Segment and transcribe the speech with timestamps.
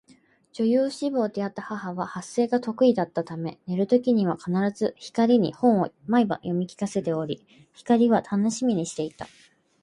[0.53, 9.27] 女優志望であった母は発声が得意だったため寝る時には必ず光に本を毎晩読み聞かせており、光は楽しみにしていた